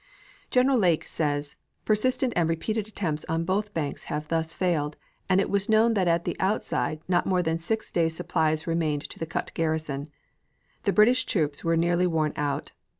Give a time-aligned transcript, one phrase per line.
[0.49, 1.55] General Lake says:
[1.85, 4.97] "Persistent and repeated attempts on both banks have thus failed,
[5.29, 9.07] and it was known that at the outside not more than six days' supplies remained
[9.07, 10.09] to the Kut garrison.
[10.85, 12.71] The British troops were nearly worn out.